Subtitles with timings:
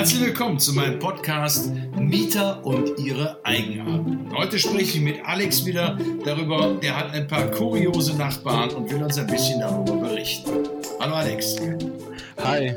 [0.00, 4.34] Herzlich willkommen zu meinem Podcast Mieter und ihre Eigenarten.
[4.34, 9.02] Heute spreche ich mit Alex wieder darüber, der hat ein paar kuriose Nachbarn und will
[9.02, 10.66] uns ein bisschen darüber berichten.
[11.00, 11.56] Hallo Alex.
[12.38, 12.74] Hi.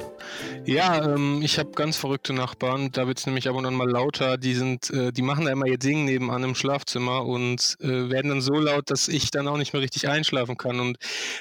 [0.65, 2.91] Ja, ähm, ich habe ganz verrückte Nachbarn.
[2.91, 4.37] Da wird es nämlich ab und an mal lauter.
[4.37, 8.31] Die sind, äh, die machen da immer ihr Ding nebenan im Schlafzimmer und äh, werden
[8.31, 10.81] dann so laut, dass ich dann auch nicht mehr richtig einschlafen kann.
[10.81, 10.97] Und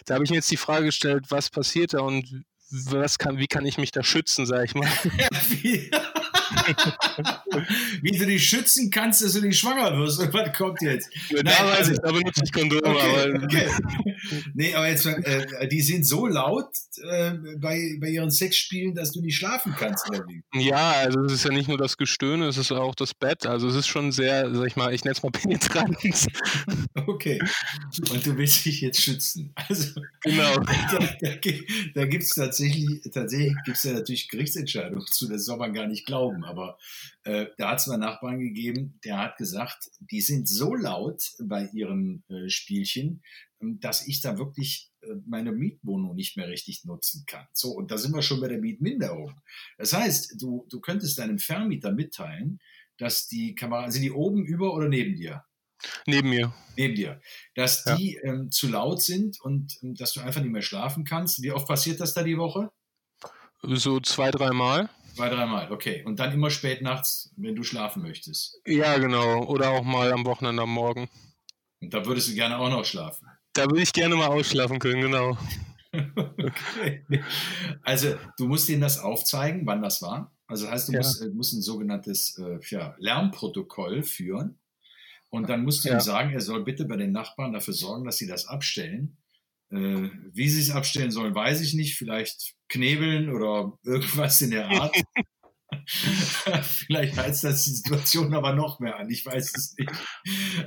[0.07, 3.47] da habe ich mir jetzt die Frage gestellt, was passiert da und was kann, wie
[3.47, 4.89] kann ich mich da schützen, sag ich mal.
[5.61, 5.91] wie
[8.03, 10.21] du dich schützen kannst, dass du nicht schwanger wirst.
[10.33, 11.11] Was kommt jetzt?
[11.31, 12.83] Nein, da weiß also, ich, da benutze ich Kondome.
[12.85, 13.69] Okay, aber, okay.
[14.55, 16.69] Nee, aber jetzt, äh, die sind so laut
[17.03, 20.09] äh, bei, bei ihren Sexspielen, dass du nicht schlafen kannst.
[20.55, 23.47] Ja, also es ist ja nicht nur das Gestöhne, es ist auch das Bett.
[23.47, 25.97] Also es ist schon sehr, sag ich mal, ich nenne es mal penetrant.
[27.07, 27.41] Okay.
[28.11, 29.53] Und du willst dich jetzt schützen.
[29.69, 30.57] Also, genau.
[30.93, 31.29] Da, da,
[31.95, 36.07] da gibt es tatsächlich, tatsächlich gibt's ja natürlich Gerichtsentscheidungen zu, das soll man gar nicht
[36.07, 36.79] glauben glauben, aber
[37.25, 41.69] äh, da hat es mal Nachbarn gegeben, der hat gesagt, die sind so laut bei
[41.73, 43.23] ihren äh, Spielchen,
[43.61, 47.47] ähm, dass ich da wirklich äh, meine Mietwohnung nicht mehr richtig nutzen kann.
[47.53, 49.41] So, und da sind wir schon bei der Mietminderung.
[49.79, 52.61] Das heißt, du, du könntest deinem Vermieter mitteilen,
[52.99, 55.45] dass die Kamera, sind die oben, über oder neben dir?
[56.07, 56.55] Neben mir.
[56.77, 57.21] Neben dir.
[57.57, 57.97] Dass ja.
[57.97, 61.43] die ähm, zu laut sind und ähm, dass du einfach nicht mehr schlafen kannst.
[61.43, 62.71] Wie oft passiert das da die Woche?
[63.63, 64.89] So zwei, dreimal.
[65.15, 66.03] Zwei, dreimal, okay.
[66.05, 68.61] Und dann immer spät nachts, wenn du schlafen möchtest.
[68.67, 69.45] Ja, genau.
[69.45, 71.09] Oder auch mal am Wochenende am Morgen.
[71.81, 73.29] Und da würdest du gerne auch noch schlafen.
[73.53, 75.37] Da würde ich gerne mal ausschlafen können, genau.
[75.93, 77.05] okay.
[77.83, 80.33] Also du musst ihnen das aufzeigen, wann das war.
[80.47, 80.99] Also das heißt, du ja.
[80.99, 84.59] musst, äh, musst, ein sogenanntes äh, ja, Lärmprotokoll führen.
[85.29, 85.95] Und dann musst du ja.
[85.95, 89.17] ihm sagen, er soll bitte bei den Nachbarn dafür sorgen, dass sie das abstellen.
[89.73, 91.97] Äh, wie sie es abstellen sollen, weiß ich nicht.
[91.97, 94.95] Vielleicht knebeln oder irgendwas in der Art.
[96.63, 99.11] Vielleicht heizt das die Situation aber noch mehr an.
[99.11, 99.91] Ich weiß es nicht.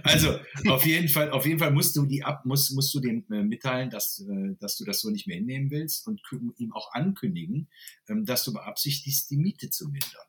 [0.04, 3.26] Also auf jeden Fall, auf jeden Fall musst du die ab, musst, musst du dem
[3.32, 6.22] äh, mitteilen, dass, äh, dass du das so nicht mehr hinnehmen willst und
[6.58, 7.70] ihm auch ankündigen,
[8.10, 10.26] ähm, dass du beabsichtigst, die Miete zu mindern.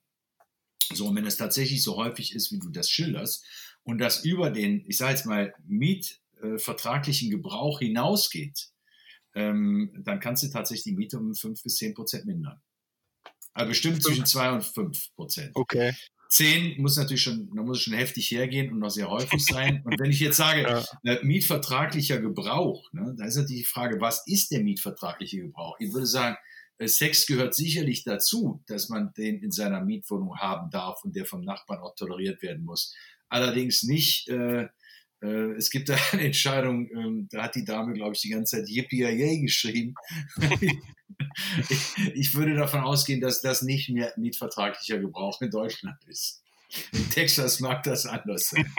[0.92, 3.44] So, und wenn es tatsächlich so häufig ist, wie du das schilderst,
[3.82, 5.54] und das über den, ich sage jetzt mal,
[6.40, 8.68] mietvertraglichen Gebrauch hinausgeht,
[9.34, 12.60] ähm, dann kannst du tatsächlich die Miete um 5 bis 10 Prozent mindern.
[13.52, 15.50] Also bestimmt zwischen 2 und 5 Prozent.
[15.54, 15.94] Okay.
[16.28, 19.82] 10 muss natürlich schon, da muss es schon heftig hergehen und noch sehr häufig sein.
[19.84, 20.84] Und wenn ich jetzt sage, ja.
[21.04, 25.76] äh, mietvertraglicher Gebrauch, ne, da ist natürlich die Frage, was ist der mietvertragliche Gebrauch?
[25.78, 26.36] Ich würde sagen,
[26.78, 31.26] äh, Sex gehört sicherlich dazu, dass man den in seiner Mietwohnung haben darf und der
[31.26, 32.94] vom Nachbarn auch toleriert werden muss.
[33.28, 34.68] Allerdings nicht äh, äh,
[35.56, 38.68] es gibt da eine Entscheidung, ähm, da hat die Dame, glaube ich, die ganze Zeit
[38.68, 39.94] Yippie geschrieben.
[42.14, 46.42] ich, würde davon ausgehen, dass das nicht mehr mietvertraglicher Gebrauch in Deutschland ist.
[46.92, 48.70] In Texas mag das anders sein.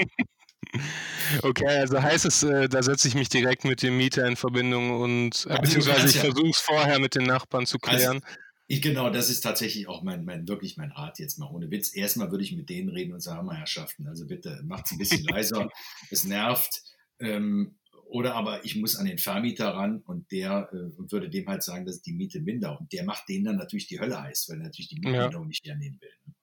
[1.44, 5.00] Okay, also heißt es, äh, da setze ich mich direkt mit dem Mieter in Verbindung
[5.02, 8.22] und äh, also beziehungsweise ich ja, versuche es vorher mit den Nachbarn zu also klären.
[8.24, 11.72] Also, ich, genau, das ist tatsächlich auch mein, mein, wirklich mein Rat jetzt mal ohne
[11.72, 11.96] Witz.
[11.96, 15.24] Erstmal würde ich mit denen reden und sagen, Herrschaften, also bitte macht es ein bisschen
[15.26, 15.70] leiser,
[16.12, 16.84] es nervt.
[17.20, 17.78] Ähm,
[18.10, 21.86] oder aber ich muss an den Vermieter ran und der äh, würde dem halt sagen,
[21.86, 22.80] dass die Miete minder.
[22.80, 25.48] Und der macht denen dann natürlich die Hölle heiß, weil er natürlich die Mietminderung ja.
[25.48, 26.12] nicht hernehmen will.
[26.26, 26.34] Ne?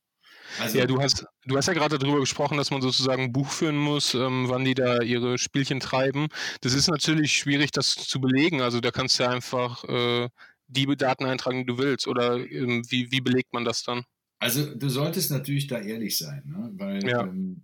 [0.60, 3.50] Also, ja, du hast, du hast ja gerade darüber gesprochen, dass man sozusagen ein Buch
[3.50, 6.28] führen muss, ähm, wann die da ihre Spielchen treiben.
[6.60, 8.60] Das ist natürlich schwierig, das zu belegen.
[8.60, 10.28] Also da kannst du ja einfach äh,
[10.68, 12.06] die Daten eintragen, die du willst?
[12.06, 14.04] Oder ähm, wie, wie belegt man das dann?
[14.38, 16.70] Also du solltest natürlich da ehrlich sein, ne?
[16.74, 17.22] weil ja.
[17.22, 17.62] ähm,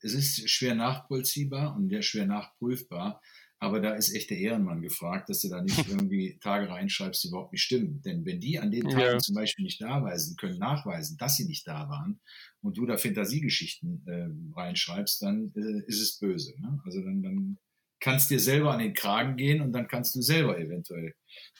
[0.00, 3.20] es ist schwer nachvollziehbar und ja schwer nachprüfbar,
[3.58, 7.28] aber da ist echt der Ehrenmann gefragt, dass du da nicht irgendwie Tage reinschreibst, die
[7.28, 8.02] überhaupt nicht stimmen.
[8.02, 9.18] Denn wenn die an den Tagen ja.
[9.18, 12.20] zum Beispiel nicht nachweisen können, nachweisen, dass sie nicht da waren
[12.60, 16.54] und du da Fantasiegeschichten äh, reinschreibst, dann äh, ist es böse.
[16.60, 16.80] Ne?
[16.84, 17.58] Also dann, dann
[18.00, 21.14] kannst dir selber an den Kragen gehen und dann kannst du selber eventuell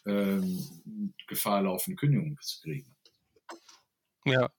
[0.07, 2.95] ähm, Gefahr laufen, Kündigung zu kriegen.
[4.25, 4.51] Ja.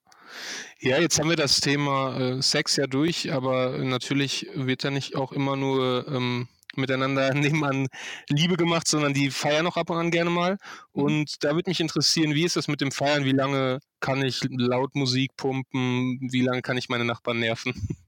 [0.79, 5.16] Ja, jetzt haben wir das Thema äh, Sex ja durch, aber natürlich wird ja nicht
[5.16, 7.88] auch immer nur ähm, miteinander nebenan
[8.30, 10.58] Liebe gemacht, sondern die feiern auch ab und an gerne mal.
[10.94, 11.03] Mhm.
[11.03, 13.26] Und da würde mich interessieren, wie ist das mit dem Feiern?
[13.26, 16.20] Wie lange kann ich laut Musik pumpen?
[16.32, 17.73] Wie lange kann ich meine Nachbarn nerven?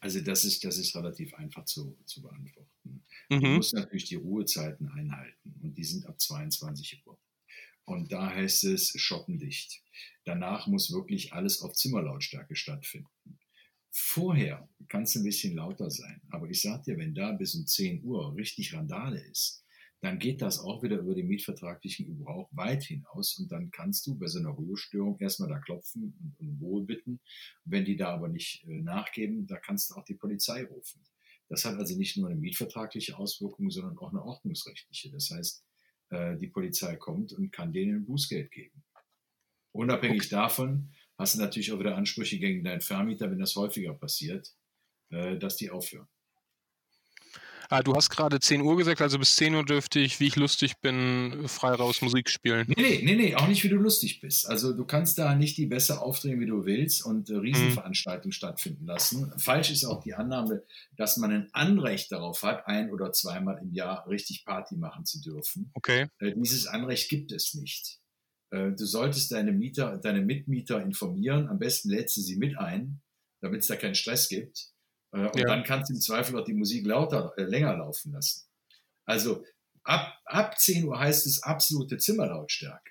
[0.00, 2.67] Also das ist, das ist relativ einfach zu, zu beantworten.
[3.28, 3.40] Mhm.
[3.40, 7.18] Du musst natürlich die Ruhezeiten einhalten und die sind ab 22 Uhr.
[7.84, 9.82] Und da heißt es shoppendicht.
[10.24, 13.08] Danach muss wirklich alles auf Zimmerlautstärke stattfinden.
[13.90, 17.66] Vorher kann es ein bisschen lauter sein, aber ich sag dir, wenn da bis um
[17.66, 19.64] 10 Uhr richtig Randale ist,
[20.00, 24.16] dann geht das auch wieder über den mietvertraglichen Gebrauch weit hinaus und dann kannst du
[24.16, 27.20] bei so einer Ruhestörung erstmal da klopfen und um Ruhe bitten.
[27.64, 31.00] wenn die da aber nicht äh, nachgeben, da kannst du auch die Polizei rufen.
[31.48, 35.10] Das hat also nicht nur eine mietvertragliche Auswirkung, sondern auch eine ordnungsrechtliche.
[35.10, 35.64] Das heißt,
[36.10, 38.84] äh, die Polizei kommt und kann denen ein Bußgeld geben.
[39.72, 40.30] Unabhängig okay.
[40.30, 44.54] davon hast du natürlich auch wieder Ansprüche gegen deinen Vermieter, wenn das häufiger passiert,
[45.10, 46.08] äh, dass die aufhören.
[47.70, 50.36] Ah, du hast gerade 10 Uhr gesagt, also bis 10 Uhr dürfte ich, wie ich
[50.36, 52.66] lustig bin, frei raus Musik spielen.
[52.68, 54.48] Nee, nee, nee, nee, auch nicht, wie du lustig bist.
[54.48, 58.32] Also du kannst da nicht die Bässe aufdrehen, wie du willst und äh, Riesenveranstaltungen mhm.
[58.32, 59.32] stattfinden lassen.
[59.36, 60.62] Falsch ist auch die Annahme,
[60.96, 65.20] dass man ein Anrecht darauf hat, ein oder zweimal im Jahr richtig Party machen zu
[65.20, 65.70] dürfen.
[65.74, 66.06] Okay.
[66.20, 68.00] Äh, dieses Anrecht gibt es nicht.
[68.50, 71.48] Äh, du solltest deine Mieter, deine Mitmieter informieren.
[71.48, 73.02] Am besten lädst du sie mit ein,
[73.42, 74.72] damit es da keinen Stress gibt.
[75.12, 75.46] Äh, und ja.
[75.46, 78.46] dann kannst du im Zweifel auch die Musik lauter, äh, länger laufen lassen.
[79.04, 79.44] Also
[79.84, 82.90] ab, ab 10 Uhr heißt es absolute Zimmerlautstärke.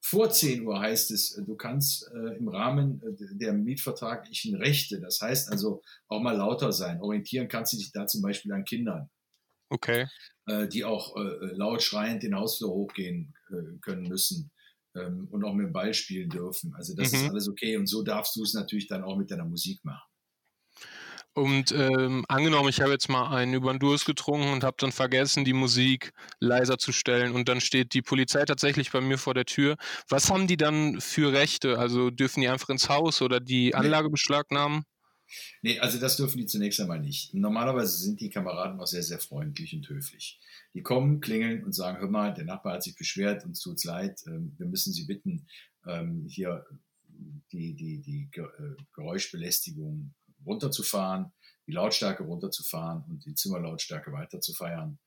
[0.00, 5.00] Vor 10 Uhr heißt es, äh, du kannst äh, im Rahmen äh, der mietvertraglichen Rechte,
[5.00, 7.00] das heißt also auch mal lauter sein.
[7.00, 9.10] Orientieren kannst du dich da zum Beispiel an Kindern.
[9.70, 10.06] Okay.
[10.46, 13.34] Äh, die auch laut schreiend den Hausflur hochgehen
[13.82, 14.50] können müssen
[14.94, 16.74] ähm, und auch mit dem Ball spielen dürfen.
[16.74, 17.18] Also das mhm.
[17.18, 17.76] ist alles okay.
[17.76, 20.07] Und so darfst du es natürlich dann auch mit deiner Musik machen.
[21.38, 24.90] Und ähm, angenommen, ich habe jetzt mal einen über den Durst getrunken und habe dann
[24.90, 29.34] vergessen, die Musik leiser zu stellen und dann steht die Polizei tatsächlich bei mir vor
[29.34, 29.76] der Tür.
[30.08, 31.78] Was haben die dann für Rechte?
[31.78, 34.82] Also dürfen die einfach ins Haus oder die Anlage beschlagnahmen?
[35.62, 37.32] Nee, also das dürfen die zunächst einmal nicht.
[37.34, 40.40] Normalerweise sind die Kameraden auch sehr, sehr freundlich und höflich.
[40.74, 44.20] Die kommen, klingeln und sagen, hör mal, der Nachbar hat sich beschwert, uns tut's leid,
[44.26, 45.46] ähm, wir müssen Sie bitten,
[45.86, 46.64] ähm, hier
[47.52, 50.14] die, die, die äh, Geräuschbelästigung
[50.48, 51.32] runterzufahren,
[51.66, 54.98] die Lautstärke runterzufahren und die Zimmerlautstärke weiter zu feiern.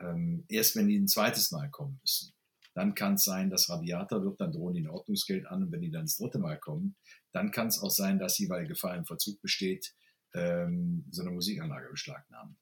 [0.00, 2.32] Ähm, erst wenn die ein zweites Mal kommen müssen,
[2.74, 5.82] dann kann es sein, dass rabiater wird, dann drohen die ein Ordnungsgeld an und wenn
[5.82, 6.96] die dann das dritte Mal kommen,
[7.32, 9.94] dann kann es auch sein, dass sie, weil Gefahr im Verzug besteht,
[10.34, 12.56] ähm, so eine Musikanlage beschlagnahmen.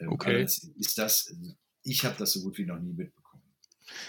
[0.00, 0.42] Ähm, okay.
[0.42, 1.34] Ist das,
[1.82, 3.21] ich habe das so gut wie noch nie mitbekommen.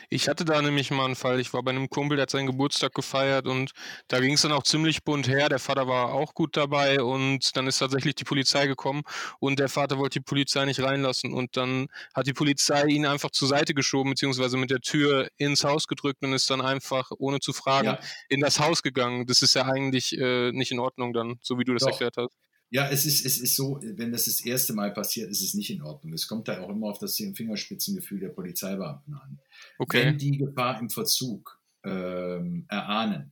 [0.09, 1.39] Ich hatte da nämlich mal einen Fall.
[1.39, 3.71] Ich war bei einem Kumpel, der hat seinen Geburtstag gefeiert und
[4.07, 5.49] da ging es dann auch ziemlich bunt her.
[5.49, 9.03] Der Vater war auch gut dabei und dann ist tatsächlich die Polizei gekommen
[9.39, 13.31] und der Vater wollte die Polizei nicht reinlassen und dann hat die Polizei ihn einfach
[13.31, 17.39] zur Seite geschoben beziehungsweise mit der Tür ins Haus gedrückt und ist dann einfach ohne
[17.39, 17.99] zu fragen ja.
[18.29, 19.25] in das Haus gegangen.
[19.25, 21.91] Das ist ja eigentlich äh, nicht in Ordnung dann, so wie du das Doch.
[21.91, 22.37] erklärt hast.
[22.73, 25.69] Ja, es ist, es ist so, wenn das das erste Mal passiert, ist es nicht
[25.69, 26.11] in Ordnung.
[26.11, 29.39] Es kommt da auch immer auf das Fingerspitzengefühl der Polizeibeamten an.
[29.77, 30.05] Okay.
[30.05, 33.31] Wenn die Gefahr im Verzug ähm, erahnen,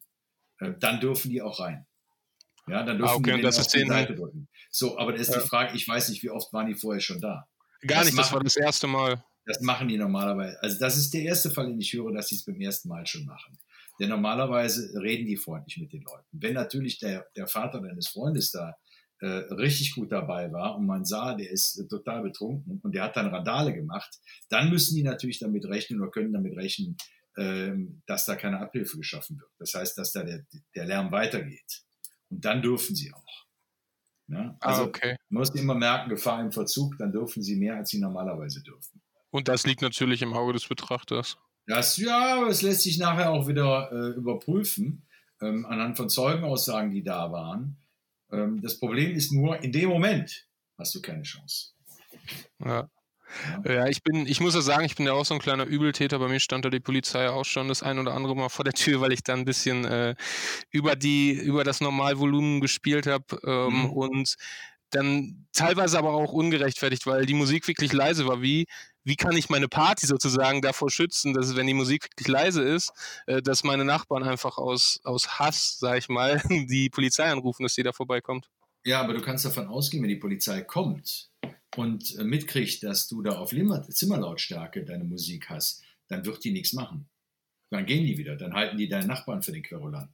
[0.59, 1.87] äh, dann dürfen die auch rein.
[2.67, 4.47] Ja, dann dürfen ah, okay, die das auf die Seite drücken.
[4.69, 5.41] So, aber das ist ja.
[5.41, 7.47] die Frage, ich weiß nicht, wie oft waren die vorher schon da?
[7.81, 9.23] Gar das nicht, machen, das war das erste Mal.
[9.47, 10.61] Das machen die normalerweise.
[10.61, 13.07] Also das ist der erste Fall, den ich höre, dass sie es beim ersten Mal
[13.07, 13.57] schon machen.
[13.99, 16.27] Denn normalerweise reden die freundlich mit den Leuten.
[16.31, 18.75] Wenn natürlich der, der Vater deines Freundes da
[19.21, 23.03] äh, richtig gut dabei war und man sah, der ist äh, total betrunken und der
[23.03, 24.19] hat dann Radale gemacht,
[24.49, 26.97] dann müssen die natürlich damit rechnen oder können damit rechnen,
[27.37, 29.51] ähm, dass da keine Abhilfe geschaffen wird.
[29.59, 30.43] Das heißt, dass da der,
[30.75, 31.83] der Lärm weitergeht.
[32.29, 33.45] Und dann dürfen sie auch.
[34.27, 34.57] Ja?
[34.59, 35.15] Ah, also ah, okay.
[35.29, 39.01] man muss immer merken, Gefahr im Verzug, dann dürfen sie mehr, als sie normalerweise dürfen.
[39.29, 41.37] Und das liegt natürlich im Auge des Betrachters.
[41.67, 45.07] Das, ja, es lässt sich nachher auch wieder äh, überprüfen,
[45.41, 47.77] ähm, anhand von Zeugenaussagen, die da waren.
[48.31, 50.47] Ähm, das Problem ist nur, in dem Moment
[50.77, 51.71] hast du keine Chance.
[52.63, 52.89] Ja.
[53.65, 53.73] Ja.
[53.73, 56.19] ja, ich bin, ich muss ja sagen, ich bin ja auch so ein kleiner Übeltäter.
[56.19, 58.73] Bei mir stand da die Polizei auch schon das ein oder andere Mal vor der
[58.73, 60.15] Tür, weil ich da ein bisschen äh,
[60.69, 63.89] über die, über das Normalvolumen gespielt habe ähm, mhm.
[63.91, 64.35] und
[64.91, 68.41] dann teilweise aber auch ungerechtfertigt, weil die Musik wirklich leise war.
[68.41, 68.67] Wie,
[69.03, 72.91] wie kann ich meine Party sozusagen davor schützen, dass wenn die Musik wirklich leise ist,
[73.25, 77.75] äh, dass meine Nachbarn einfach aus, aus Hass, sag ich mal, die Polizei anrufen, dass
[77.75, 78.47] sie da vorbeikommt?
[78.83, 81.29] Ja, aber du kannst davon ausgehen, wenn die Polizei kommt
[81.75, 86.73] und äh, mitkriegt, dass du da auf Zimmerlautstärke deine Musik hast, dann wird die nichts
[86.73, 87.09] machen.
[87.69, 90.13] Dann gehen die wieder, dann halten die deinen Nachbarn für den Querulanten.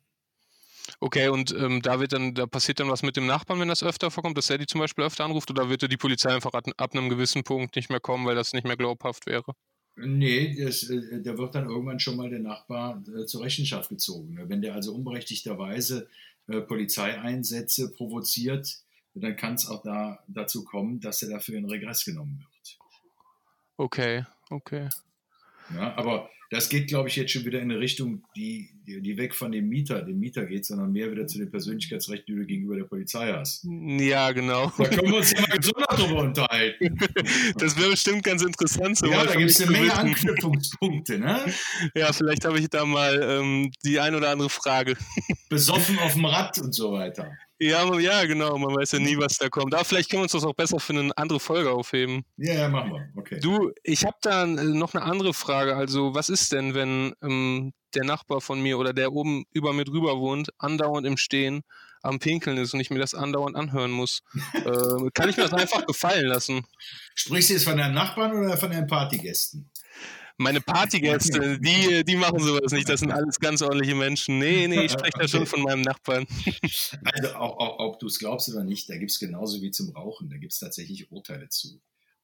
[0.99, 3.83] Okay, und ähm, da wird dann, da passiert dann was mit dem Nachbarn, wenn das
[3.83, 6.65] öfter vorkommt, dass er die zum Beispiel öfter anruft, oder wird die Polizei einfach ab,
[6.77, 9.53] ab einem gewissen Punkt nicht mehr kommen, weil das nicht mehr glaubhaft wäre?
[9.95, 14.35] Nee, das, äh, da wird dann irgendwann schon mal der Nachbar äh, zur Rechenschaft gezogen.
[14.35, 14.47] Ne?
[14.47, 16.07] Wenn der also unberechtigterweise
[16.47, 18.77] äh, Polizeieinsätze provoziert,
[19.15, 22.77] dann kann es auch da, dazu kommen, dass er dafür in Regress genommen wird.
[23.77, 24.89] Okay, okay.
[25.73, 29.35] Ja, aber das geht, glaube ich, jetzt schon wieder in eine Richtung, die, die, weg
[29.35, 32.77] von dem Mieter, dem Mieter geht, sondern mehr wieder zu den Persönlichkeitsrechten, die du gegenüber
[32.77, 33.65] der Polizei hast.
[33.65, 34.71] Ja, genau.
[34.77, 36.97] Da können wir uns ja mal gesondert drüber unterhalten.
[37.57, 38.99] Das wäre bestimmt ganz interessant.
[39.01, 41.45] ja, da gibt es eine Menge Anknüpfungspunkte, ne?
[41.95, 44.95] Ja, vielleicht habe ich da mal ähm, die ein oder andere Frage.
[45.49, 47.31] Besoffen auf dem Rad und so weiter.
[47.59, 48.57] Ja, ja, genau.
[48.57, 49.73] Man weiß ja nie, was da kommt.
[49.73, 52.23] Aber vielleicht können wir uns das auch besser für eine andere Folge aufheben.
[52.37, 53.09] Ja, ja, machen wir.
[53.15, 53.39] Okay.
[53.39, 55.75] Du, ich habe da äh, noch eine andere Frage.
[55.75, 59.85] Also, was ist denn, wenn ähm, der Nachbar von mir oder der oben über mir
[59.85, 61.63] drüber wohnt, andauernd im Stehen
[62.03, 64.21] am Pinkeln ist und ich mir das andauernd anhören muss?
[64.53, 66.63] äh, kann ich mir das einfach gefallen lassen?
[67.15, 69.71] Sprichst du jetzt von deinem Nachbarn oder von deinen Partygästen?
[70.37, 72.87] Meine Partygäste, die, die machen sowas nicht.
[72.87, 74.37] Das sind alles ganz ordentliche Menschen.
[74.37, 76.27] Nee, nee, ich spreche da schon von meinem Nachbarn.
[77.03, 79.89] Also, auch, auch, ob du es glaubst oder nicht, da gibt es genauso wie zum
[79.89, 81.81] Rauchen, da gibt es tatsächlich Urteile zu.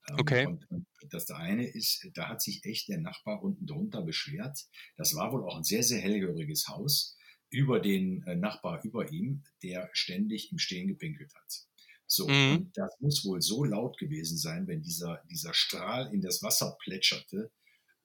[0.10, 0.48] Ähm, okay.
[0.48, 0.66] Und,
[1.10, 4.58] das eine ist, da hat sich echt der Nachbar unten drunter beschwert.
[4.96, 7.18] Das war wohl auch ein sehr, sehr hellhöriges Haus
[7.50, 11.68] über den äh, Nachbar über ihm, der ständig im Stehen gepinkelt hat.
[12.08, 12.72] So, mhm.
[12.74, 17.52] das muss wohl so laut gewesen sein, wenn dieser, dieser Strahl in das Wasser plätscherte,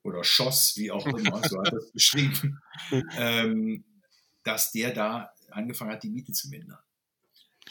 [0.08, 2.60] oder schoss, wie auch immer, so hat er es beschrieben,
[3.16, 3.84] ähm,
[4.42, 6.78] dass der da angefangen hat, die Miete zu mindern.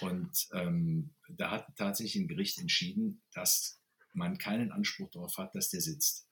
[0.01, 3.81] Und ähm, da hat tatsächlich ein Gericht entschieden, dass
[4.13, 6.27] man keinen Anspruch darauf hat, dass der sitzt.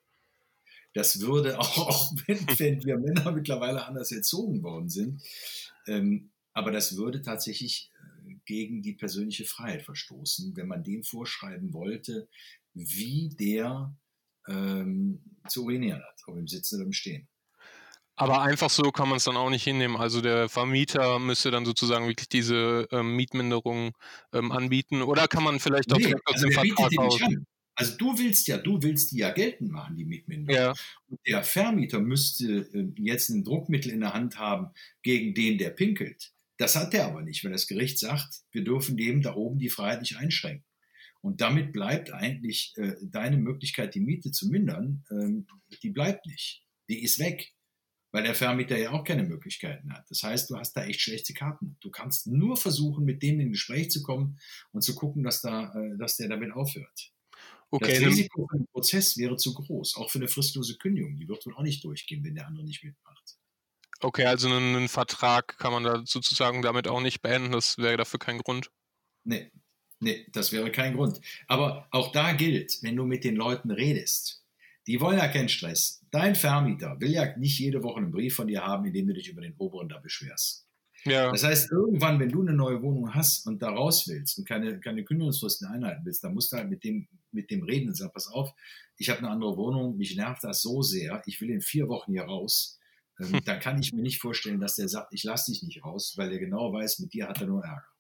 [0.94, 5.22] Das würde auch, auch wenn, wenn wir Männer mittlerweile anders erzogen worden sind,
[5.88, 11.74] ähm, aber das würde tatsächlich äh, gegen die persönliche Freiheit verstoßen, wenn man dem vorschreiben
[11.74, 12.30] wollte,
[12.74, 13.94] wie der
[14.48, 17.28] ähm, zu urinieren hat, ob im Sitzen oder im Stehen.
[18.18, 19.98] Aber einfach so kann man es dann auch nicht hinnehmen.
[19.98, 23.92] Also der Vermieter müsste dann sozusagen wirklich diese ähm, Mietminderung
[24.32, 25.02] ähm, anbieten.
[25.02, 27.20] Oder kann man vielleicht auch nee, also dem Vertrag aus.
[27.78, 30.56] Also du willst ja, du willst die ja geltend machen, die Mietminderung.
[30.56, 30.74] Ja.
[31.08, 34.70] Und der Vermieter müsste äh, jetzt ein Druckmittel in der Hand haben
[35.02, 36.32] gegen den, der pinkelt.
[36.58, 39.70] Das hat der aber nicht, weil das Gericht sagt, wir dürfen dem da oben die
[39.70, 40.64] Freiheit nicht einschränken.
[41.26, 45.48] Und damit bleibt eigentlich äh, deine Möglichkeit, die Miete zu mindern, ähm,
[45.82, 46.64] die bleibt nicht.
[46.88, 47.52] Die ist weg,
[48.12, 50.06] weil der Vermieter ja auch keine Möglichkeiten hat.
[50.12, 51.78] Das heißt, du hast da echt schlechte Karten.
[51.82, 54.38] Du kannst nur versuchen, mit dem in Gespräch zu kommen
[54.72, 57.12] und zu gucken, dass, da, äh, dass der damit aufhört.
[57.72, 61.18] Okay, das Risiko für den Prozess wäre zu groß, auch für eine fristlose Kündigung.
[61.18, 63.40] Die wird wohl auch nicht durchgehen, wenn der andere nicht mitmacht.
[64.00, 67.52] Okay, also einen, einen Vertrag kann man da sozusagen damit auch nicht beenden.
[67.52, 68.70] Das wäre dafür kein Grund.
[69.24, 69.50] Nee,
[70.06, 71.20] Nee, das wäre kein Grund.
[71.48, 74.46] Aber auch da gilt, wenn du mit den Leuten redest,
[74.86, 76.06] die wollen ja keinen Stress.
[76.12, 79.16] Dein Vermieter will ja nicht jede Woche einen Brief von dir haben, in dem du
[79.16, 80.68] dich über den oberen da beschwerst.
[81.06, 81.32] Ja.
[81.32, 84.80] Das heißt, irgendwann, wenn du eine neue Wohnung hast und da raus willst und keine,
[84.80, 88.12] keine Kündigungsfristen einhalten willst, dann musst du halt mit dem, mit dem reden und sagen,
[88.14, 88.54] pass auf,
[88.98, 92.12] ich habe eine andere Wohnung, mich nervt das so sehr, ich will in vier Wochen
[92.12, 92.80] hier raus.
[93.20, 93.42] Ähm, hm.
[93.44, 96.32] Dann kann ich mir nicht vorstellen, dass der sagt, ich lasse dich nicht raus, weil
[96.32, 97.95] er genau weiß, mit dir hat er nur Ärger.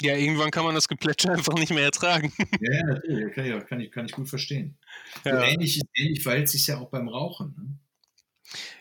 [0.00, 2.32] Ja, irgendwann kann man das Geplätscher einfach nicht mehr ertragen.
[2.60, 4.78] Ja, natürlich, kann ich, kann ich, kann ich gut verstehen.
[5.24, 5.38] Ja.
[5.38, 7.54] So ähnlich, ähnlich verhält sich ja auch beim Rauchen.
[7.56, 7.78] Ne?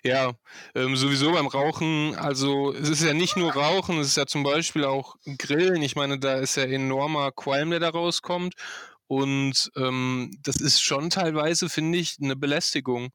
[0.03, 0.33] Ja,
[0.75, 4.43] ähm, sowieso beim Rauchen, also es ist ja nicht nur Rauchen, es ist ja zum
[4.43, 5.81] Beispiel auch Grillen.
[5.81, 8.55] Ich meine, da ist ja enormer Qualm, der da rauskommt.
[9.07, 13.09] Und ähm, das ist schon teilweise, finde ich, eine Belästigung.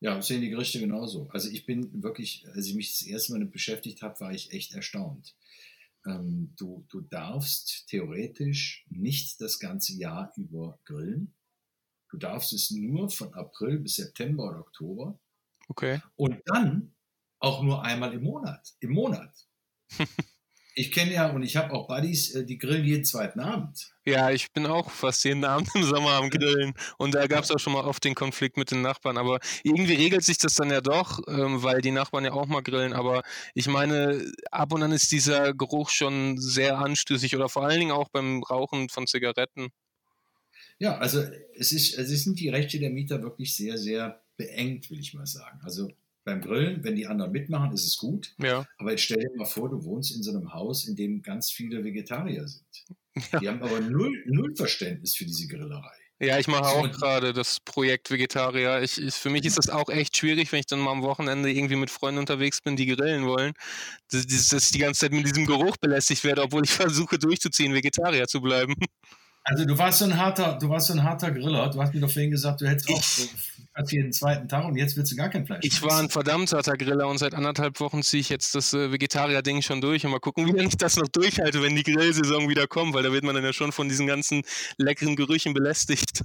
[0.00, 1.28] Ja, sehen die Gerichte genauso.
[1.30, 4.52] Also ich bin wirklich, als ich mich das erste Mal damit beschäftigt habe, war ich
[4.52, 5.36] echt erstaunt.
[6.06, 11.34] Ähm, du, du darfst theoretisch nicht das ganze Jahr über grillen.
[12.08, 15.18] Du darfst es nur von April bis September oder Oktober.
[15.68, 16.02] Okay.
[16.16, 16.94] Und dann
[17.38, 18.74] auch nur einmal im Monat.
[18.80, 19.48] Im Monat.
[20.74, 23.92] Ich kenne ja und ich habe auch Buddies, äh, die grillen jeden zweiten Abend.
[24.04, 26.74] Ja, ich bin auch fast jeden Abend im Sommer am Grillen.
[26.98, 29.18] Und da gab es auch schon mal oft den Konflikt mit den Nachbarn.
[29.18, 32.62] Aber irgendwie regelt sich das dann ja doch, ähm, weil die Nachbarn ja auch mal
[32.62, 32.94] grillen.
[32.94, 33.22] Aber
[33.54, 37.92] ich meine, ab und an ist dieser Geruch schon sehr anstößig oder vor allen Dingen
[37.92, 39.68] auch beim Rauchen von Zigaretten.
[40.78, 41.22] Ja, also
[41.54, 45.26] es, ist, es sind die Rechte der Mieter wirklich sehr, sehr beengt, will ich mal
[45.26, 45.60] sagen.
[45.62, 45.90] Also
[46.24, 48.34] beim Grillen, wenn die anderen mitmachen, ist es gut.
[48.38, 48.66] Ja.
[48.78, 51.50] Aber jetzt stell dir mal vor, du wohnst in so einem Haus, in dem ganz
[51.50, 52.66] viele Vegetarier sind.
[53.32, 53.40] Ja.
[53.40, 56.02] Die haben aber null, null Verständnis für diese Grillerei.
[56.22, 58.80] Ja, ich mache auch gerade das Projekt Vegetarier.
[58.80, 61.50] Ich, ich, für mich ist das auch echt schwierig, wenn ich dann mal am Wochenende
[61.50, 63.54] irgendwie mit Freunden unterwegs bin, die grillen wollen,
[64.12, 67.74] dass, dass ich die ganze Zeit mit diesem Geruch belästigt werde, obwohl ich versuche durchzuziehen,
[67.74, 68.76] Vegetarier zu bleiben.
[69.44, 71.68] Also du warst so ein harter, du warst so ein harter Griller.
[71.70, 73.02] Du hast mir doch vorhin gesagt, du hättest auch
[73.74, 75.64] fast jeden zweiten Tag und jetzt willst du gar kein Fleisch.
[75.64, 78.92] Ich war ein verdammt harter Griller und seit anderthalb Wochen ziehe ich jetzt das äh,
[78.92, 82.48] Vegetarier-Ding schon durch und mal gucken, wie lange ich das noch durchhalte, wenn die Grillsaison
[82.48, 84.42] wieder kommt, weil da wird man dann ja schon von diesen ganzen
[84.76, 86.22] leckeren Gerüchen belästigt.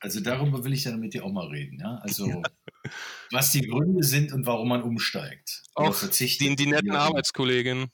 [0.00, 1.78] Also darüber will ich dann mit dir auch mal reden.
[1.80, 1.98] Ja?
[2.02, 2.42] Also ja.
[3.30, 5.62] was die Gründe sind und warum man umsteigt.
[5.74, 7.90] Auch die, die netten Arbeitskolleginnen.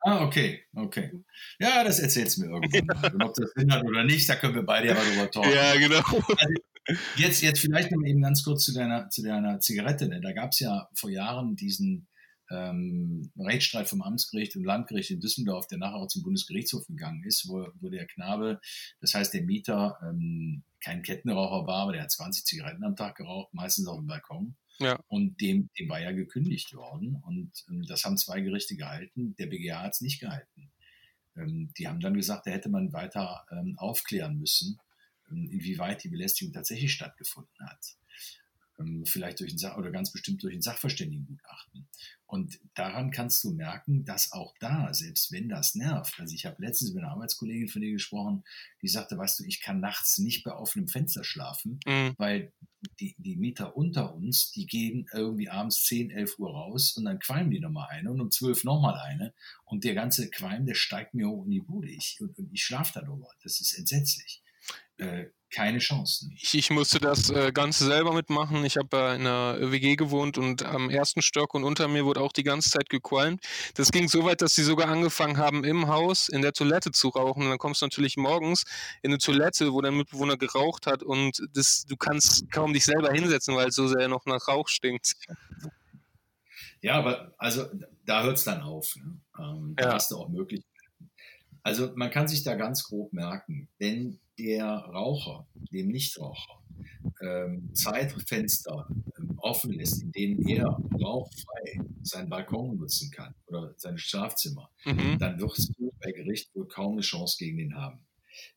[0.00, 1.10] Ah, okay, okay.
[1.58, 3.14] Ja, das erzählst du mir irgendwann mal.
[3.14, 5.52] Und ob das Sinn hat oder nicht, da können wir beide ja mal drüber talken.
[5.52, 6.02] Ja, genau.
[6.06, 6.54] Also,
[7.16, 10.08] jetzt, jetzt vielleicht noch eben ganz kurz zu deiner, zu deiner Zigarette.
[10.08, 10.20] Ne?
[10.20, 12.06] Da gab es ja vor Jahren diesen
[12.50, 17.48] ähm, Rechtsstreit vom Amtsgericht und Landgericht in Düsseldorf, der nachher auch zum Bundesgerichtshof gegangen ist,
[17.48, 18.60] wo, wo der Knabe,
[19.00, 23.16] das heißt der Mieter, ähm, kein Kettenraucher war, aber der hat 20 Zigaretten am Tag
[23.16, 24.56] geraucht, meistens auf dem Balkon.
[24.78, 24.98] Ja.
[25.08, 27.16] Und dem, dem war ja gekündigt worden.
[27.26, 29.34] Und ähm, das haben zwei Gerichte gehalten.
[29.36, 30.70] Der BGH hat es nicht gehalten.
[31.36, 34.78] Ähm, die haben dann gesagt, da hätte man weiter ähm, aufklären müssen,
[35.30, 37.96] ähm, inwieweit die Belästigung tatsächlich stattgefunden hat.
[38.78, 41.88] Ähm, vielleicht durch ein Sach oder ganz bestimmt durch ein Sachverständigengutachten.
[42.26, 46.62] Und daran kannst du merken, dass auch da, selbst wenn das nervt, also ich habe
[46.62, 48.44] letztens mit einer Arbeitskollegin von dir gesprochen,
[48.82, 52.14] die sagte, weißt du, ich kann nachts nicht bei offenem Fenster schlafen, mhm.
[52.18, 52.52] weil
[53.00, 57.18] die, die Mieter unter uns, die gehen irgendwie abends 10, 11 Uhr raus und dann
[57.18, 61.14] qualmen die nochmal eine und um 12 nochmal eine und der ganze Qualm, der steigt
[61.14, 61.88] mir hoch in die Bude.
[61.88, 63.28] Ich, und, und ich schlafe darüber.
[63.42, 64.42] Das ist entsetzlich.
[64.98, 66.34] Äh, keine Chancen.
[66.36, 68.64] Ich, ich, musste das äh, Ganze selber mitmachen.
[68.64, 72.20] Ich habe äh, in einer WG gewohnt und am ersten Stock und unter mir wurde
[72.20, 73.42] auch die ganze Zeit gequalmt.
[73.74, 77.08] Das ging so weit, dass sie sogar angefangen haben, im Haus in der Toilette zu
[77.08, 77.44] rauchen.
[77.44, 78.64] Und dann kommst du natürlich morgens
[79.02, 83.10] in eine Toilette, wo dein Mitbewohner geraucht hat und das, du kannst kaum dich selber
[83.10, 85.14] hinsetzen, weil es so sehr noch nach Rauch stinkt.
[86.82, 87.66] Ja, aber also
[88.04, 88.94] da hört es dann auf.
[88.96, 89.18] Ne?
[89.38, 91.10] Ähm, da hast du auch Möglichkeiten.
[91.62, 96.62] Also man kann sich da ganz grob merken, wenn der Raucher, dem Nichtraucher,
[97.20, 100.66] ähm, Zeitfenster ähm, offen lässt, in denen er
[101.00, 105.18] rauchfrei seinen Balkon nutzen kann oder sein Schlafzimmer, mhm.
[105.18, 108.00] dann wirst du bei Gericht wohl kaum eine Chance gegen ihn haben.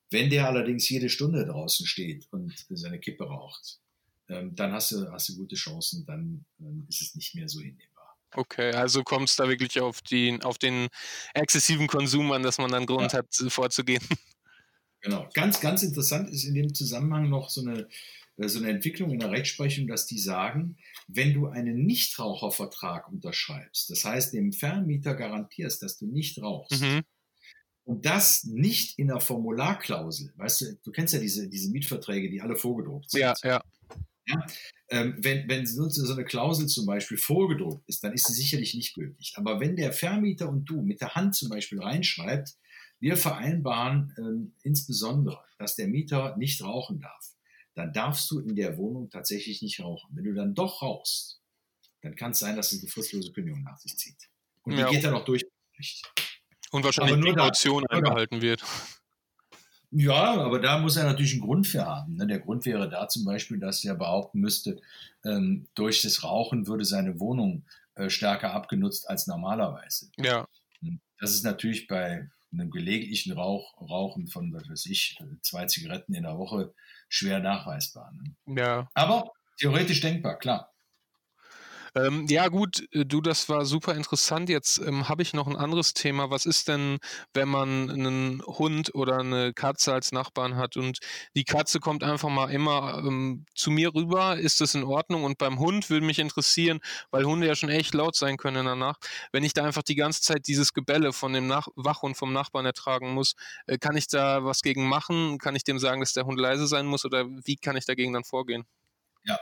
[0.10, 3.80] Wenn der allerdings jede Stunde draußen steht und seine Kippe raucht,
[4.30, 7.60] ähm, dann hast du, hast du gute Chancen, dann ähm, ist es nicht mehr so
[7.60, 7.92] hinnehmbar.
[8.34, 10.88] Okay, also kommt es da wirklich auf, die, auf den
[11.34, 13.20] exzessiven Konsum an, dass man dann Grund ja.
[13.20, 14.04] hat, vorzugehen.
[15.02, 15.28] Genau.
[15.34, 17.88] Ganz, ganz interessant ist in dem Zusammenhang noch so eine,
[18.38, 20.78] äh, so eine Entwicklung in der Rechtsprechung, dass die sagen,
[21.08, 27.02] wenn du einen Nichtrauchervertrag unterschreibst, das heißt dem Vermieter garantierst, dass du nicht rauchst, mhm.
[27.84, 32.42] und das nicht in der Formularklausel, weißt du, du kennst ja diese, diese Mietverträge, die
[32.42, 33.22] alle vorgedruckt sind.
[33.22, 33.62] Ja, ja.
[34.28, 34.46] ja
[34.90, 38.94] ähm, wenn, wenn so eine Klausel zum Beispiel vorgedruckt ist, dann ist sie sicherlich nicht
[38.94, 39.34] gültig.
[39.36, 42.56] Aber wenn der Vermieter und du mit der Hand zum Beispiel reinschreibt,
[43.02, 47.36] wir vereinbaren ähm, insbesondere, dass der Mieter nicht rauchen darf.
[47.74, 50.16] Dann darfst du in der Wohnung tatsächlich nicht rauchen.
[50.16, 51.42] Wenn du dann doch rauchst,
[52.02, 54.30] dann kann es sein, dass es eine fristlose Kündigung nach sich zieht.
[54.64, 55.44] Und die geht dann auch durch.
[56.72, 58.64] Und wahrscheinlich die Kaution eingehalten wird.
[59.90, 62.16] Ja, aber da muss er natürlich einen Grund für haben.
[62.16, 62.26] Ne?
[62.26, 64.80] Der Grund wäre da zum Beispiel, dass er behaupten müsste,
[65.26, 70.10] ähm, durch das Rauchen würde seine Wohnung äh, stärker abgenutzt als normalerweise.
[70.18, 70.48] Ja.
[70.80, 71.02] Hm.
[71.20, 76.24] Das ist natürlich bei einem gelegentlichen Rauch, Rauchen von, was weiß ich, zwei Zigaretten in
[76.24, 76.74] der Woche
[77.10, 78.12] schwer nachweisbar.
[78.14, 78.58] Ne?
[78.58, 78.90] Ja.
[78.94, 80.74] Aber theoretisch denkbar, klar.
[81.96, 84.48] Ähm, ja, gut, äh, du, das war super interessant.
[84.50, 86.30] Jetzt ähm, habe ich noch ein anderes Thema.
[86.30, 87.00] Was ist denn,
[87.34, 91.00] wenn man einen Hund oder eine Katze als Nachbarn hat und
[91.36, 94.38] die Katze kommt einfach mal immer ähm, zu mir rüber?
[94.38, 95.26] Ist das in Ordnung?
[95.26, 96.80] Und beim Hund würde mich interessieren,
[97.12, 99.84] weil Hunde ja schon echt laut sein können in der Nacht, wenn ich da einfach
[99.84, 103.34] die ganze Zeit dieses Gebelle von dem Nach Wachhund vom Nachbarn ertragen muss,
[103.68, 105.40] äh, kann ich da was gegen machen?
[105.40, 108.14] Kann ich dem sagen, dass der Hund leise sein muss oder wie kann ich dagegen
[108.14, 108.64] dann vorgehen?
[109.24, 109.40] Ja,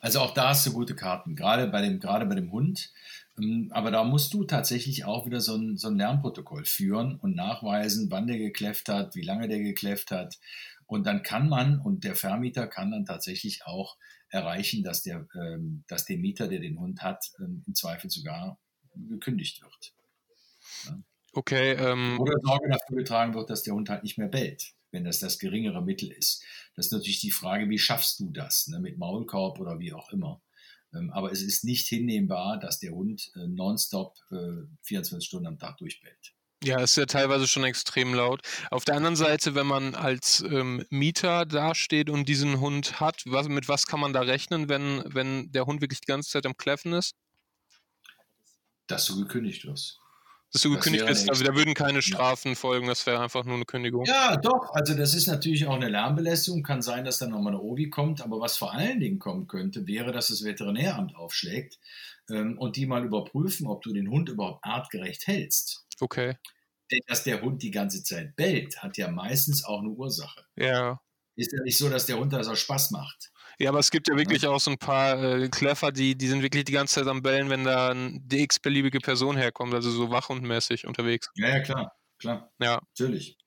[0.00, 2.92] also auch da hast du gute Karten, gerade bei dem, gerade bei dem Hund.
[3.38, 7.34] Ähm, aber da musst du tatsächlich auch wieder so ein, so ein Lernprotokoll führen und
[7.34, 10.38] nachweisen, wann der gekläfft hat, wie lange der gekläfft hat.
[10.86, 13.96] Und dann kann man, und der Vermieter kann dann tatsächlich auch
[14.28, 18.58] erreichen, dass der, ähm, dass der Mieter, der den Hund hat, ähm, im Zweifel sogar
[18.94, 19.94] gekündigt wird.
[21.32, 21.72] Okay.
[21.72, 25.18] Ähm, Oder Sorge dafür getragen wird, dass der Hund halt nicht mehr bellt wenn das
[25.18, 26.42] das geringere Mittel ist.
[26.74, 30.10] Das ist natürlich die Frage, wie schaffst du das, ne, mit Maulkorb oder wie auch
[30.10, 30.40] immer.
[30.94, 35.58] Ähm, aber es ist nicht hinnehmbar, dass der Hund äh, nonstop äh, 24 Stunden am
[35.58, 36.32] Tag durchbellt.
[36.62, 38.40] Ja, ist ja teilweise schon extrem laut.
[38.70, 43.48] Auf der anderen Seite, wenn man als ähm, Mieter dasteht und diesen Hund hat, was,
[43.48, 46.56] mit was kann man da rechnen, wenn, wenn der Hund wirklich die ganze Zeit am
[46.56, 47.16] Kläffen ist?
[48.86, 49.98] Dass du gekündigt wirst
[50.54, 51.28] dass du gekündigt bist.
[51.28, 54.04] Also da würden keine Strafen folgen, das wäre einfach nur eine Kündigung.
[54.04, 54.72] Ja, doch.
[54.72, 56.62] Also das ist natürlich auch eine Lärmbelästigung.
[56.62, 58.20] Kann sein, dass dann nochmal eine OGI kommt.
[58.20, 61.80] Aber was vor allen Dingen kommen könnte, wäre, dass das Veterinäramt aufschlägt
[62.30, 65.86] ähm, und die mal überprüfen, ob du den Hund überhaupt artgerecht hältst.
[65.98, 66.36] Okay.
[66.92, 70.44] Denn dass der Hund die ganze Zeit bellt, hat ja meistens auch eine Ursache.
[70.54, 71.00] Ja.
[71.34, 73.32] ist ja nicht so, dass der Hund das auch Spaß macht.
[73.58, 76.42] Ja, aber es gibt ja wirklich auch so ein paar äh, Kleffer, die, die sind
[76.42, 80.86] wirklich die ganze Zeit am Bellen, wenn da die x-beliebige Person herkommt, also so wachhundmäßig
[80.86, 81.30] unterwegs.
[81.36, 82.52] Ja, ja, klar, klar.
[82.60, 82.80] Ja.
[82.96, 83.38] Natürlich.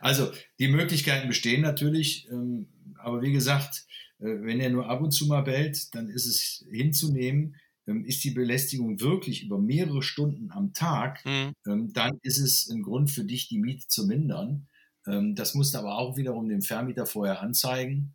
[0.00, 3.86] Also, die Möglichkeiten bestehen natürlich, ähm, aber wie gesagt,
[4.18, 8.22] äh, wenn er nur ab und zu mal bellt, dann ist es hinzunehmen, ähm, ist
[8.24, 11.52] die Belästigung wirklich über mehrere Stunden am Tag, mhm.
[11.66, 14.68] ähm, dann ist es ein Grund für dich, die Miete zu mindern.
[15.06, 18.14] Ähm, das musst du aber auch wiederum dem Vermieter vorher anzeigen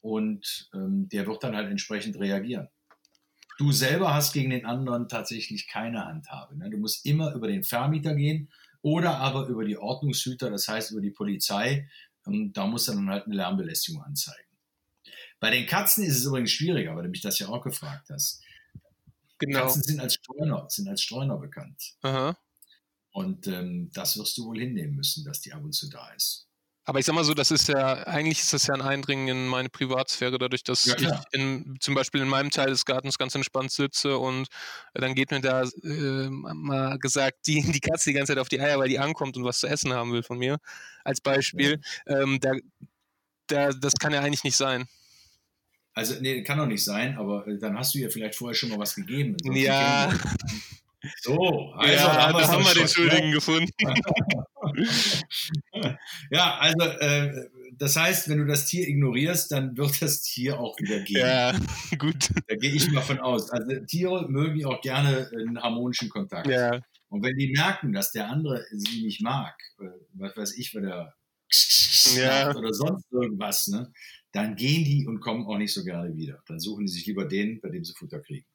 [0.00, 2.68] und ähm, der wird dann halt entsprechend reagieren.
[3.58, 6.56] Du selber hast gegen den anderen tatsächlich keine Handhabe.
[6.56, 6.70] Ne?
[6.70, 8.50] Du musst immer über den Vermieter gehen
[8.82, 11.88] oder aber über die Ordnungshüter, das heißt über die Polizei.
[12.24, 14.48] Und da muss dann halt eine Lärmbelästigung anzeigen.
[15.40, 18.42] Bei den Katzen ist es übrigens schwieriger, weil du mich das ja auch gefragt hast.
[19.38, 19.60] Genau.
[19.60, 21.94] Katzen sind als Streuner, sind als Streuner bekannt.
[22.02, 22.36] Aha.
[23.12, 26.47] Und ähm, das wirst du wohl hinnehmen müssen, dass die ab und zu da ist.
[26.88, 29.46] Aber ich sag mal so, das ist ja, eigentlich ist das ja ein Eindringen in
[29.46, 33.34] meine Privatsphäre, dadurch, dass ja, ich in, zum Beispiel in meinem Teil des Gartens ganz
[33.34, 34.48] entspannt sitze und
[34.94, 38.58] dann geht mir da äh, mal gesagt, die, die Katze die ganze Zeit auf die
[38.58, 40.56] Eier, weil die ankommt und was zu essen haben will von mir,
[41.04, 41.78] als Beispiel.
[42.06, 42.22] Ja.
[42.22, 42.52] Ähm, da,
[43.48, 44.88] da, das kann ja eigentlich nicht sein.
[45.92, 48.70] Also, nee, kann doch nicht sein, aber äh, dann hast du ihr vielleicht vorher schon
[48.70, 49.36] mal was gegeben.
[49.44, 50.10] Ja.
[51.20, 53.70] So, also ja, da haben wir den Schuldigen gefunden.
[56.30, 60.76] ja, also äh, das heißt, wenn du das Tier ignorierst, dann wird das Tier auch
[60.80, 61.20] wieder gehen.
[61.20, 61.52] Ja,
[61.98, 62.30] gut.
[62.48, 63.50] Da gehe ich mal von aus.
[63.50, 66.48] Also Tiere mögen auch gerne einen harmonischen Kontakt.
[66.48, 66.80] Ja.
[67.08, 70.84] Und wenn die merken, dass der andere sie nicht mag, äh, was weiß ich, wenn
[70.84, 71.14] er
[72.16, 72.56] ja.
[72.56, 73.92] oder sonst irgendwas, ne,
[74.32, 76.42] dann gehen die und kommen auch nicht so gerne wieder.
[76.46, 78.46] Dann suchen die sich lieber den, bei dem sie Futter kriegen.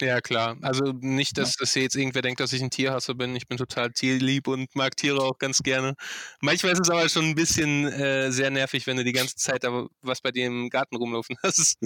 [0.00, 0.56] Ja, klar.
[0.62, 3.36] Also nicht, dass, dass jetzt irgendwer denkt, dass ich ein Tierhasser bin.
[3.36, 5.94] Ich bin total tierlieb und mag Tiere auch ganz gerne.
[6.40, 9.64] Manchmal ist es aber schon ein bisschen äh, sehr nervig, wenn du die ganze Zeit
[9.64, 11.78] aber was bei dir im Garten rumlaufen hast.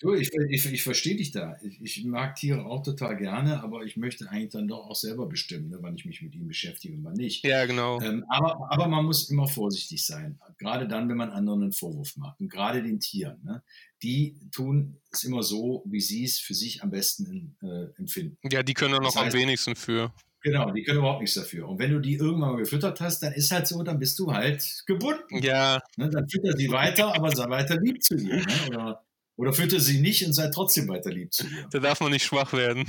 [0.00, 1.56] Du, ich, ich, ich verstehe dich da.
[1.62, 5.26] Ich, ich, mag Tiere auch total gerne, aber ich möchte eigentlich dann doch auch selber
[5.26, 7.44] bestimmen, ne, wann ich mich mit ihnen beschäftige und wann nicht.
[7.44, 8.00] Ja, genau.
[8.00, 10.38] Ähm, aber, aber man muss immer vorsichtig sein.
[10.58, 12.40] Gerade dann, wenn man anderen einen Vorwurf macht.
[12.40, 13.40] Und gerade den Tieren.
[13.44, 13.62] Ne?
[14.04, 18.36] Die tun es immer so, wie sie es für sich am besten äh, empfinden.
[18.50, 20.12] Ja, die können noch das heißt, am wenigsten für.
[20.42, 21.66] Genau, die können überhaupt nichts dafür.
[21.66, 24.30] Und wenn du die irgendwann mal gefüttert hast, dann ist halt so, dann bist du
[24.30, 25.42] halt gebunden.
[25.42, 25.80] Ja.
[25.96, 28.36] Ne, dann fütter sie weiter, aber sei weiter lieb zu dir.
[28.36, 28.46] Ne?
[28.68, 31.66] Oder, oder fütter sie nicht und sei trotzdem weiter lieb zu dir.
[31.70, 32.86] Da darf man nicht schwach werden.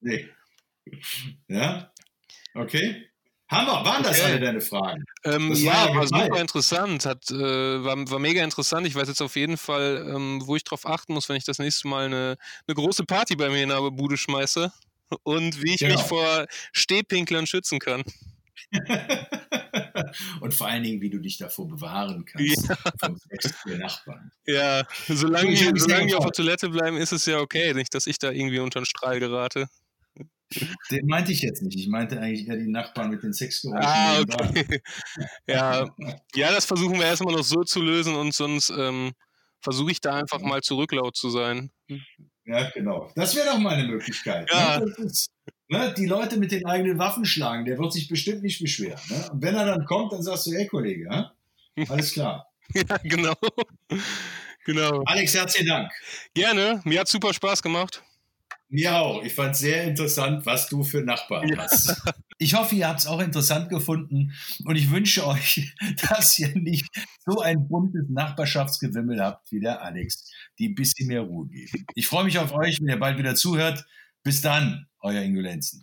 [0.00, 0.28] Nee.
[1.48, 1.92] Ja?
[2.54, 3.11] Okay.
[3.52, 4.30] Hammer, waren das okay.
[4.30, 5.04] alle deine Fragen?
[5.24, 7.04] Ähm, ja, war, war super interessant.
[7.04, 7.34] Hat, äh,
[7.84, 8.86] war, war mega interessant.
[8.86, 11.58] Ich weiß jetzt auf jeden Fall, ähm, wo ich drauf achten muss, wenn ich das
[11.58, 12.36] nächste Mal eine,
[12.66, 14.72] eine große Party bei mir in der Bude schmeiße
[15.22, 15.94] und wie ich genau.
[15.94, 18.02] mich vor Stehpinklern schützen kann.
[20.40, 22.76] und vor allen Dingen, wie du dich davor bewahren kannst ja.
[22.98, 24.32] vom Sex der Nachbarn.
[24.46, 28.18] Ja, solange, solange die auf der Toilette bleiben, ist es ja okay, nicht, dass ich
[28.18, 29.68] da irgendwie unter den Strahl gerate.
[30.90, 31.78] Den meinte ich jetzt nicht.
[31.78, 33.84] Ich meinte eigentlich eher die Nachbarn mit den Sexgeräuschen.
[33.84, 34.80] Ah, okay.
[35.46, 35.88] ja.
[36.34, 39.12] ja, das versuchen wir erstmal noch so zu lösen und sonst ähm,
[39.60, 41.70] versuche ich da einfach mal zurücklaut zu sein.
[42.44, 43.10] Ja, genau.
[43.14, 44.50] Das wäre doch mal eine Möglichkeit.
[44.50, 44.58] Ne?
[44.58, 44.80] Ja.
[44.80, 44.94] Ne?
[44.98, 45.30] Ist,
[45.68, 45.94] ne?
[45.96, 49.00] Die Leute mit den eigenen Waffen schlagen, der wird sich bestimmt nicht beschweren.
[49.08, 49.30] Ne?
[49.30, 51.32] Und wenn er dann kommt, dann sagst du, hey Kollege, ja?
[51.88, 52.46] alles klar.
[52.74, 53.34] ja, genau.
[54.64, 55.02] genau.
[55.06, 55.92] Alex, herzlichen Dank.
[56.34, 56.80] Gerne.
[56.84, 58.02] Mir hat super Spaß gemacht.
[58.72, 59.22] Mir auch.
[59.22, 61.58] Ich fand sehr interessant, was du für Nachbarn ja.
[61.58, 62.02] hast.
[62.38, 64.32] Ich hoffe, ihr habt es auch interessant gefunden
[64.64, 65.72] und ich wünsche euch,
[66.08, 66.88] dass ihr nicht
[67.24, 71.86] so ein buntes Nachbarschaftsgewimmel habt wie der Alex, die ein bisschen mehr Ruhe geben.
[71.94, 73.86] Ich freue mich auf euch, wenn ihr bald wieder zuhört.
[74.24, 75.80] Bis dann, euer Ingolenzen.